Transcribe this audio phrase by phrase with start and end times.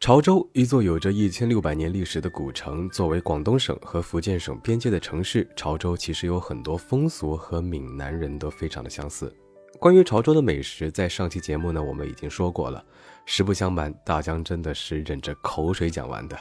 [0.00, 9.32] 潮州，一座有着一千六百年历史的古城，作为广东省和福建省边界的城市，潮州其实有很多风俗和闽南人都非常的相似。
[9.78, 12.84] 关于潮州的美食，在上期节目呢，我们已经说过了。
[13.26, 16.36] 实不相瞒，大江真的是忍着口水讲完的。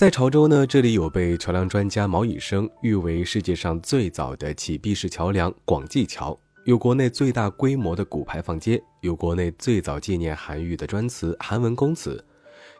[0.00, 6.34] 在潮州呢，这里有被桥梁专家毛以生誉为世界上最早的起闭式桥梁——广济桥。
[6.64, 12.24] 有国内最大规模的古牌坊街，有国内最早纪念韩愈的专祠韩文公祠，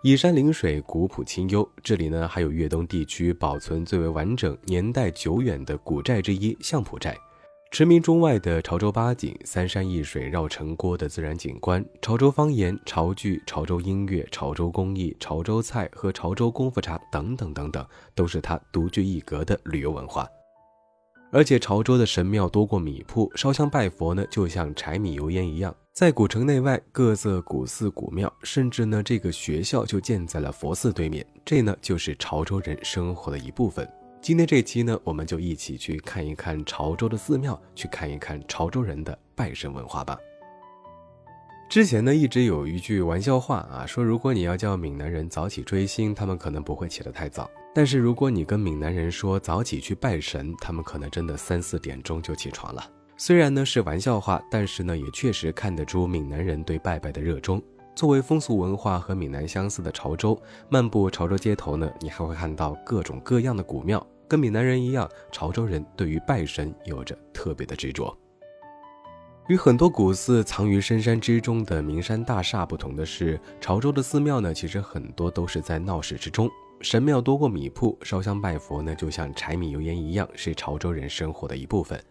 [0.03, 1.71] 依山临水，古朴清幽。
[1.83, 7.15] 这里呢，还有粤东地区保存最为完整、年代久远的古寨之一相浦寨。
[7.71, 20.27] 驰名中外的潮州八景，三山一水绕城郭的自然景观，潮州方言、潮剧、潮州音乐、潮州工艺、潮州菜和潮州功夫茶等等等等，都是它独具一格的旅游文化。
[21.31, 25.73] 而且潮州的神庙多过米铺，烧香拜佛呢，就像柴米油盐一样。
[25.93, 33.89] 在古城内外各色古寺古庙，甚至呢，这个学校就建在了佛寺对面，这呢，就是潮州人生活的一部分。
[34.23, 40.19] 今天这期呢，我们就一起去看一看潮州的寺庙，去看一看潮州人的拜神文化吧。
[41.71, 47.51] 之前呢，一直有一句玩笑话啊，说如果你要叫闽南人早起追星，他们可能不会起得太早。
[47.75, 52.87] 但是如果你跟闽南人说早起去拜神，他们可能真的三四点钟就起床了。
[53.17, 57.63] 虽然呢是玩笑话，但是呢也确实看得出闽南人对拜拜的热衷。
[58.01, 60.35] 作为风俗文化和闽南相似的潮州，
[60.71, 64.03] 漫步潮州街头呢，你还会看到各种各样的古庙。
[64.27, 68.17] 跟闽南人一样，潮州人对于拜神有着特别的执着。
[69.49, 76.49] 与很多古寺藏于深山之中的名山大厦不同的是，潮州的寺庙呢，其实很多都是在闹市之中。
[76.81, 82.03] 神庙多过米铺，烧香拜佛呢，就像柴米油盐一样，是潮州人生活的一部分。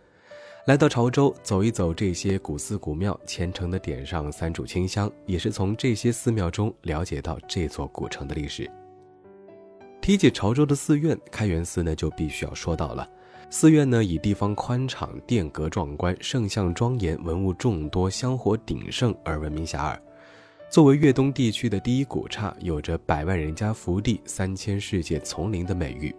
[0.70, 8.70] 来到潮州，走一走这些古寺古庙，虔诚的点上三炷清香，也是从这些寺庙中了解到这座古城的历史。
[10.00, 13.10] 提起潮州的寺院，开元寺呢，就必须要说到了。
[13.50, 19.98] 寺院呢，以地方宽敞、殿阁壮观、圣像庄严、文物众多、香火鼎盛而闻名遐迩。
[20.70, 26.14] 作为粤东地区的第一古刹，有着“百万人家福地，三千世界丛林”的美誉。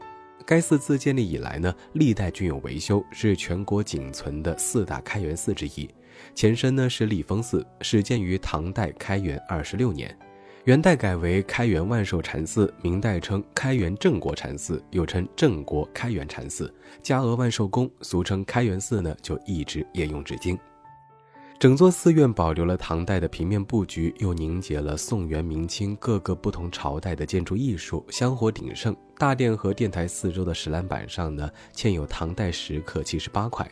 [0.47, 5.89] 该寺自建立以来呢，历代均有维修，是全国仅存的四大开元寺之一。
[6.35, 10.17] 前身呢是立峰寺，始建于唐代开元二十六年，
[10.65, 16.73] 元代改为开元万寿禅寺，明代称开元正国禅寺，又称正国开元禅寺。
[17.03, 20.59] 嘉额万寿宫，俗称开元寺呢，就一直沿用至今。
[21.61, 28.97] 整座寺院保留了唐代的平面布局，又凝结了宋元明清各个不同朝代的建筑艺术，香火鼎盛。
[29.19, 33.71] 大殿和殿台四周的石栏板上呢，嵌有唐代石刻七十八块，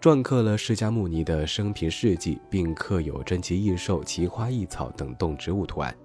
[0.00, 5.96] 篆刻了释迦牟尼的生平事迹，并刻有珍奇异兽、奇花异草等动植物图案。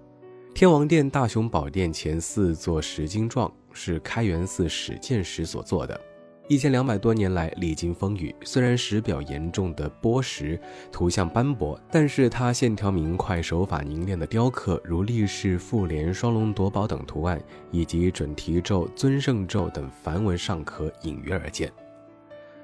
[0.54, 6.00] 天王殿、大雄宝殿前四座石经幢是开元寺始建时所做的。
[6.46, 10.60] 一千两百多年来历经风雨，虽然石表严重的剥蚀，
[10.92, 17.40] 图像斑驳，但是它线条明快、手法凝练的雕刻，如力士复联、双龙夺宝等图案，
[17.70, 21.72] 以及准提咒、尊圣咒等梵文尚可隐约而见。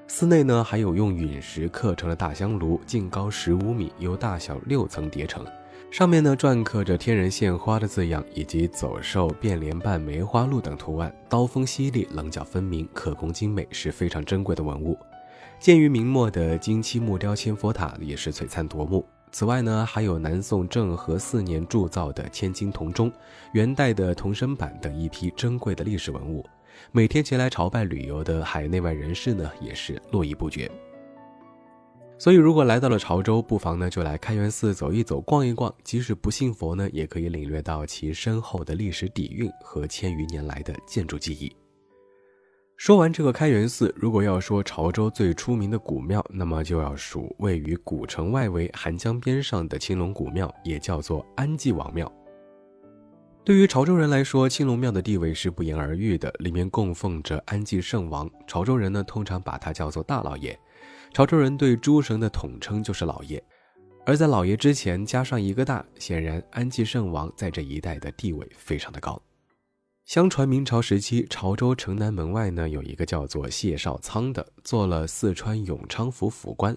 [0.05, 5.43] 寺内呢，还有用陨石刻成的大香炉，净高十五米，由大小六层叠成。
[5.91, 14.97] 上面呢篆刻着“天人献花”的字样，以及走兽、变莲瓣、梅花鹿等图案，刀锋犀利，棱角分明，刻工精美，是非常珍贵的文物。
[15.59, 19.05] 建于明末的金漆木雕千佛塔也是璀璨夺目。
[19.33, 23.11] 此外呢，还有南宋政和四年铸造的千金铜钟、
[23.51, 26.45] 元代的铜身板等一批珍贵的历史文物。
[26.93, 30.71] 每天前来朝拜旅游的海内外人士呢，也是络绎不绝。
[32.21, 35.73] 所以，如果来到了潮州，不妨呢就来开元寺走一走、逛一逛。
[35.83, 41.51] 即使不信佛呢，也可以领略到其深厚的历史底蕴和千余年来的建筑技艺。
[42.77, 52.07] 说完这个开元寺，如果要说潮州最出名的古庙，那么就要数位于古城外围韩江边上的青龙古庙，也叫做安济王庙。
[53.43, 58.29] 对于潮州人来说，青龙庙的地位是不言而喻的，里面供奉着安济圣王。
[58.45, 60.55] 潮州人呢，通常把他叫做大老爷。
[61.13, 63.43] 潮州人对诸神的统称就是老爷，
[64.05, 69.21] 而在老爷之前加上一个大，显然安济圣王在这一带的地位非常的高。
[70.05, 76.75] 相传明朝时期，潮州城南门外呢有一个叫做谢绍仓的，做了四川永昌府府官。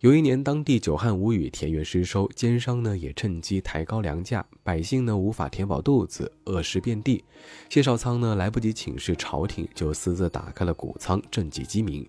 [0.00, 7.24] 有一年当地久旱无雨，田园失收，奸商呢也趁机抬高粮价，百姓呢无法填饱肚子，饿食遍地。
[7.70, 12.06] 谢绍仓呢来不及请示朝廷，就私自打开了谷仓，赈济饥民。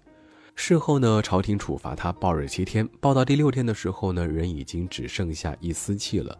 [0.55, 6.35] 事后呢，朝廷处罚他暴日七天，暴到第六天的时候呢，人已经只剩下一丝气了。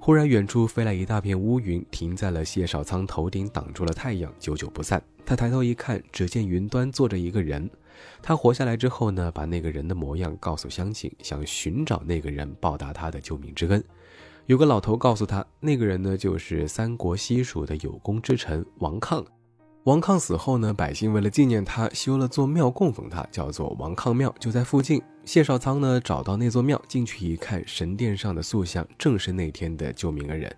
[0.00, 5.00] 忽然，远处飞来一大片乌云，停在了谢少仓头顶，挡住了太阳，久久不散。
[5.24, 7.70] 他抬头一看，只见云端坐着一个人。
[8.22, 13.84] 他活下来之后呢，把那个人的模样告诉乡亲，想寻找那个人报答他的救命之恩。
[14.46, 19.24] 有个老头告诉他，那个人呢，就是三国西蜀的有功之臣王抗。
[19.88, 25.00] 王抗死后呢，百姓为了纪念他，修了座庙供奉他，叫做王抗庙，就在附近。
[25.24, 30.54] 谢少仓呢，找到那座庙，进去一看，神殿上的塑像正是那天的救命恩人。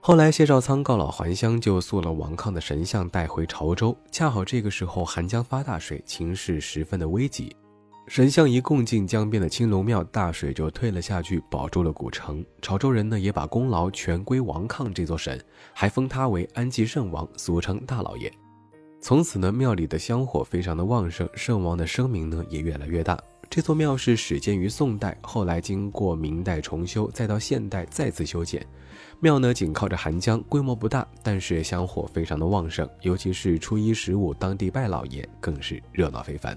[0.00, 3.96] 后来谢少仓告老还乡，就塑了王抗的神像带回潮州。
[4.10, 7.54] 恰好这个时候韩江发大水，情势十分的危急。
[8.12, 12.44] 神像一供进江边的青龙庙，大水就退了下去，保住了古城。
[12.60, 15.42] 潮州人呢也把功劳全归王抗这座神，
[15.72, 18.30] 还封他为安济圣王，俗称大老爷。
[19.00, 23.18] 从此呢，庙里的香火非常的旺盛，圣王的声名呢也越来越大。
[23.48, 28.62] 这座庙是始建于宋代，后来经过明代重修，再到现代再次修建。
[29.20, 36.54] 庙呢紧靠着韩江，规模不大，但是香火非常的旺盛，尤其是初一十五当地拜老爷，更是热闹非凡。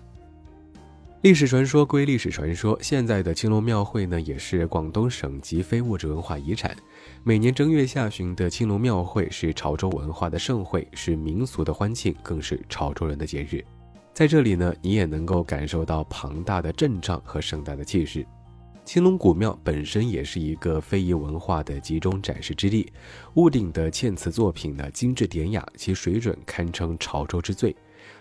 [1.25, 6.77] 历史传说归历史传说，现在的青龙庙会呢，也是广东省级非物质文化遗产。
[7.24, 13.66] 每年正月下旬的青龙庙会是潮州文化的盛会，是民俗的欢庆，更是潮州人的节日。
[14.13, 18.24] 在这里呢，你也能够感受到庞大的阵仗和盛大的气势。
[18.83, 22.94] 青龙古庙本身也是一个非遗文化的集中展示之地，
[23.33, 27.75] 屋顶的嵌瓷作品呢，精致典雅，其水准堪称潮州之最。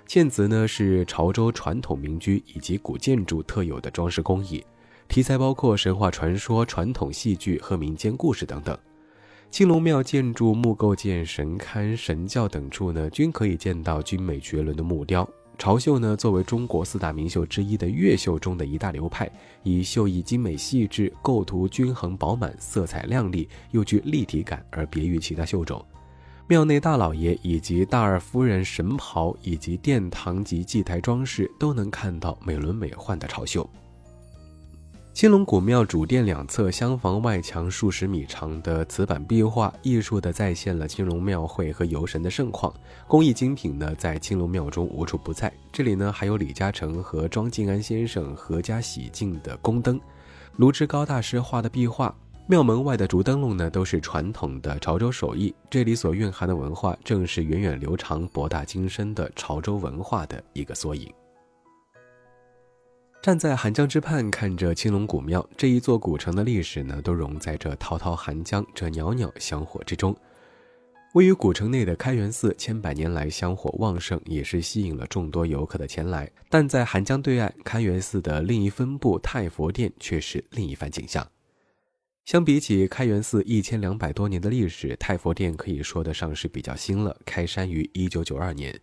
[0.07, 4.65] 嵌瓷呢是潮州传统民居以及古建筑特有的装饰工艺，
[5.09, 8.79] 题材包括神话传说、传统戏剧和民间故事等等。
[9.51, 15.29] 青龙庙建筑木构件、神龛、神教等处呢，均可以见到精美绝伦的木雕。
[15.57, 19.31] 潮绣呢，作为中国四大名绣之一的越绣中的一大流派，
[19.63, 25.85] 以绣艺精美细致、构图均衡饱满、色彩亮丽又具立体感而别于其他绣种。
[26.47, 33.69] 庙内大老爷以及大二夫人神袍，以及殿堂及祭台装饰，都能看到美轮美奂的潮绣。
[35.15, 42.71] 青龙古庙主殿两侧厢房外墙数十米长的瓷板壁画，艺术的再现了青龙庙会和游神的盛况。
[43.09, 45.51] 工艺精品呢，在青龙庙中无处不在。
[45.73, 49.99] 这里呢，还有李嘉诚和庄敬安先生合家喜庆的宫灯，
[50.57, 52.15] 卢志高大师画的壁画。
[52.47, 55.55] 庙门外的竹灯笼呢，都是传统的潮州手艺。
[55.71, 61.11] 这里所蕴含的文化，正是源远流长、博大精深的潮州文化的一个缩影。
[63.23, 70.15] 站在寒江之畔，看着青龙古庙这一座古城的历史呢，都融在这滔滔寒江、这袅袅香火之中。
[71.15, 76.31] 位于古城内的开元寺，千百年来香火旺盛，也是吸引了众多游客的前来。
[76.51, 81.27] 但在寒江对岸，开元寺的另一分部太佛殿却是另一番景象。
[82.25, 87.15] 相比起开元寺一千两百多年的历史，太佛殿可以说得上是比较新了。
[87.27, 88.75] 开山于一九九二年，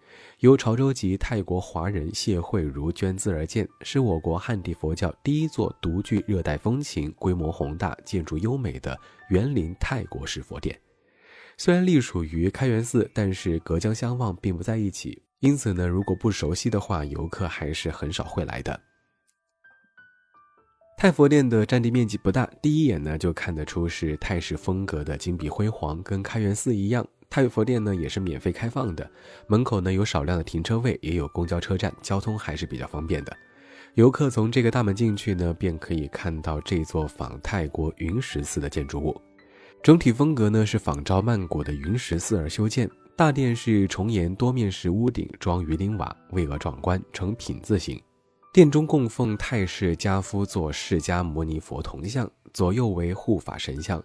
[0.42, 8.96] 由潮州籍泰国华人谢慧茹捐资而建，是我国汉地佛教第一座独具热带风情、规模宏大、建筑优美的
[9.30, 10.80] 园林泰国式佛殿。
[11.58, 15.20] 虽然隶属于开元寺，但是隔江相望，并不在一起。
[15.40, 18.80] 因此呢，如果不熟悉的话，游客还是很少会来的。
[21.02, 27.04] 太佛殿的占地面积不大，第一眼呢就看得出是泰式风格的金碧辉煌，跟开元寺一样。
[27.28, 29.10] 太佛殿呢也是免费开放的，
[29.48, 33.36] 门口呢有少量的停车位，也有公交车站，交通还是比较方便的。
[33.96, 39.20] 游客从这个大门进去呢，便可以看到这座仿泰国云石寺的建筑物，
[39.82, 42.88] 整体风格呢是仿照曼谷的云石寺而修建。
[43.16, 48.00] 大殿是重檐多面式屋顶，装鱼鳞瓦，巍峨壮观，呈品字形。
[48.54, 54.04] 殿中供奉太师家夫座释迦牟尼佛铜像，左右为护法神像，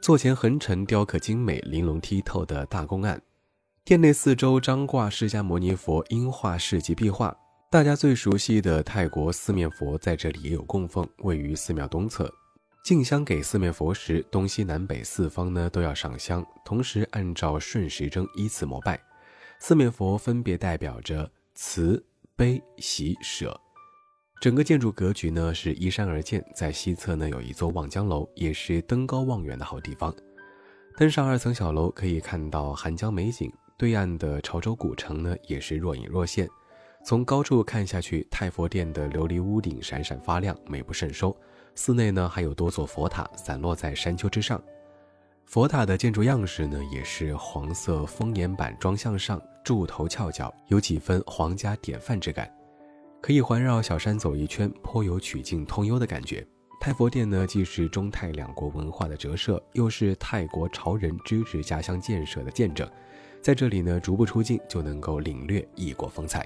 [0.00, 3.20] 座前横陈雕刻精美、玲珑剔透的大公案。
[3.84, 7.36] 殿内四周张挂释迦牟尼佛音化世纪壁画，
[7.70, 12.32] 大家最熟悉的泰国四面佛在这里也有供奉，位于寺庙东侧。
[12.82, 18.98] 敬香给四面佛时，东西南北四方呢都要上香，同时按照顺时针依次膜拜。
[19.60, 22.02] 四面佛分别代表着慈、
[22.34, 23.60] 悲、喜、舍。
[24.42, 30.12] 整个建筑格局呢是依山而建，在西侧呢有一座望江楼，也是登高望远的好地方。
[30.96, 36.48] 登上二层小楼，可以看到寒江美景，对岸的潮州古城呢也是若隐若现。
[37.04, 41.32] 从高处看下去，太佛殿的琉璃屋顶闪闪发亮，美不胜收。
[41.76, 44.60] 寺内呢还有多座佛塔散落在山丘之上，
[45.46, 52.52] 佛塔的建筑样式呢也是黄色蜂檐板装向上，柱头翘角，有几分皇家典范之感。
[53.22, 56.44] 可以环绕小山走一圈，颇有曲径通幽的感觉。
[56.80, 62.86] 太佛殿呢，既是中泰两国文化的折射，又是泰国潮人支持家乡建设的见证。
[63.40, 66.44] 在这里呢，足不出境就能够领略异国风采。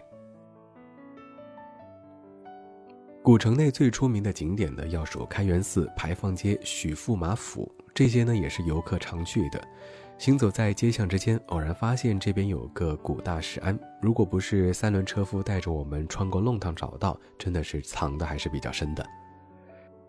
[3.23, 9.67] 古城内最出名的景点呢，要数开元寺、牌坊街、许驸马府，这些呢也是游客常去的。
[10.19, 13.79] 行走在街巷之间，偶然发现这边有个古大石庵。
[14.01, 19.07] 如果不是三轮车夫带着我们穿过弄堂找到，真的是藏的还是比较深的。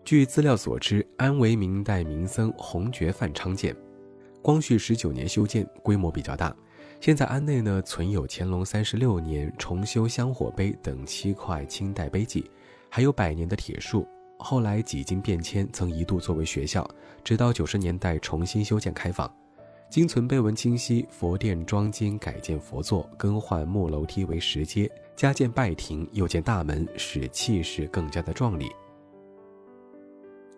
[0.06, 3.76] 据资料所知，庵为明代名僧弘觉范昌建，
[4.40, 6.56] 光绪十九年修建，规模比较大。
[7.00, 12.50] 现在庵内呢存有乾隆三十六年重修香火碑等七块清代碑记，
[12.88, 14.08] 还有百年的铁树。
[14.38, 16.88] 后来几经变迁，曾一度作为学校，
[17.22, 19.30] 直到九十年代重新修建开放。
[19.90, 28.70] 今存碑文清晰，佛殿装金改建佛座，更换木楼梯为石阶，加建拜亭，又建大门，使气势更加的壮丽。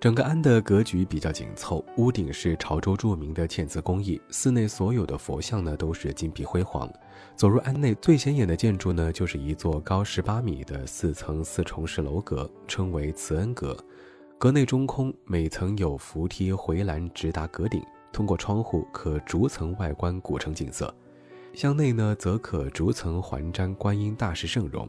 [0.01, 6.93] 整个庵的格局比较紧凑，屋顶是潮州著名的嵌瓷工艺，寺内所有的佛像呢都是金碧辉煌。
[7.37, 13.77] 走入庵内最显眼的建筑呢，就是一座高十八米的四层四重式楼阁，称为慈恩阁。
[14.39, 17.81] 阁内中空，每层有扶梯回栏直达阁顶。
[18.13, 20.93] 通过窗户可逐层外观古城景色，
[21.53, 24.89] 向内呢则可逐层环瞻观音大士圣容。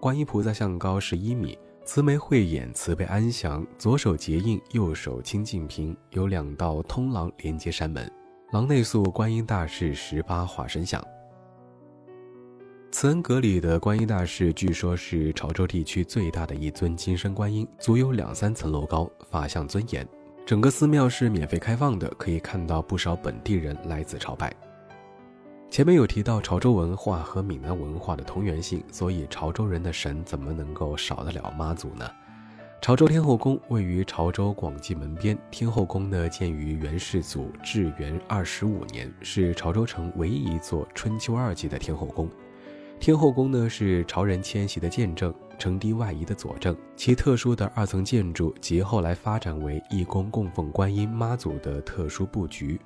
[0.00, 8.10] 观音菩萨像高十一米，慈眉慧眼，慈悲安详，左手结印，右手清净瓶，有两道通廊连接山门。
[8.52, 11.02] 廊内塑观音大士十八化身像。
[12.92, 20.06] 慈恩阁里的观音大士，据说是潮州地区最大的一尊金身观音，足有两三层楼高，法相尊严。
[20.46, 24.52] 整个寺庙是免费开放的，可以看到不少本地人来此朝拜。
[25.70, 32.06] 前面有提到潮州文化和闽南文化的同源性，所以潮州人的神怎么能够少得了妈祖呢？
[32.82, 42.28] 潮州天后宫位于潮州广济门边，天后宫呢建于元世祖至元二十五年，是潮州城唯一一座春秋二季的天后宫。
[43.04, 45.30] 天后宫呢是潮人迁徙的见证。
[45.58, 52.80] 城堤外移的佐证，其特殊的二层建筑及后来发展为义工供奉观音妈祖的特殊布局。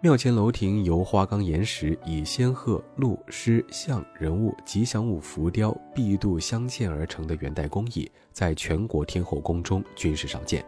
[0.00, 10.64] 庙前楼亭由花岗岩石以仙鹤、鹿、狮、象、人物、吉祥物浮雕、碧度镶嵌而成的元代工艺，在全国天后宫中均是少见。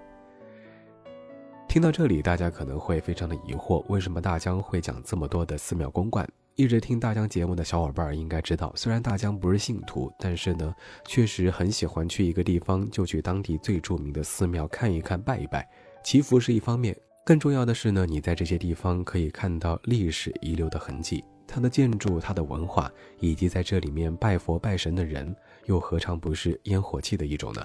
[1.67, 6.29] 听到这里，大家可能会非常的疑惑，为什么大江会讲这么多的寺庙公馆？
[6.55, 10.75] 一直听大江节目的小伙伴应该知道，虽然大江不是信徒，但是呢，
[11.07, 15.67] 确实很喜欢去一个地方就去当地最著名的寺庙看一看、拜一拜。
[16.05, 16.95] 祈福是一方面，
[17.25, 27.65] 更重要的是呢，你在这些地方可以看到历史遗留的痕迹，它的建筑、它的文化，以及在这里面拜佛拜神的人，又何尝不是烟火气的一种呢？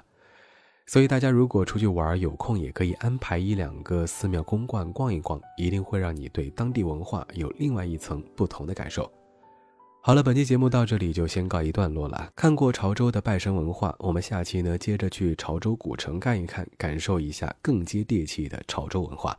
[0.89, 9.12] 所以大家如果出去玩，有空也可以安排一两个寺庙公观逛一逛，一定会让你对当地文化有另外一层不同的感受。
[10.01, 12.32] 好了，本期节目到这里就先告一段落了。
[12.38, 19.38] 看过潮州的拜神文化，我们下期呢接着去潮州古城看一看，感受一下更接地气的潮州文化。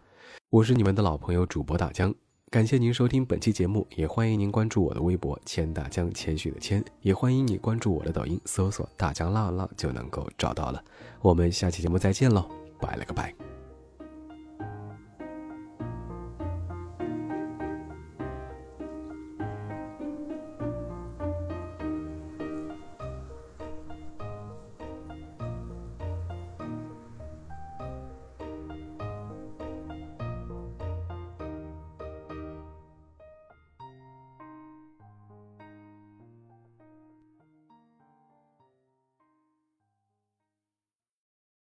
[0.50, 2.14] 我是你们的老朋友主播大江。
[2.50, 10.82] 感谢您收听本期节目，也欢迎您关注我的微博“千大江”，谦虚的谦，也欢迎你关注我的抖音，搜索“大江浪浪”就能够找到了。
[11.20, 12.48] 我们下期节目再见喽，
[12.80, 13.57] 拜了个拜。